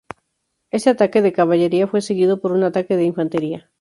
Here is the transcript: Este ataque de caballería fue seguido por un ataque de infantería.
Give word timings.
Este 0.77 0.89
ataque 0.89 1.21
de 1.21 1.31
caballería 1.31 1.85
fue 1.85 2.01
seguido 2.01 2.41
por 2.41 2.53
un 2.53 2.63
ataque 2.63 2.97
de 2.97 3.03
infantería. 3.05 3.69